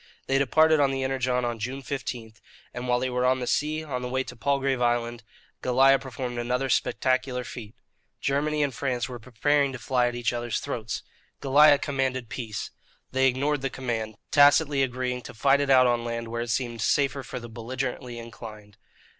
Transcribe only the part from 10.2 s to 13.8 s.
other's throats. Goliah commanded peace. They ignored the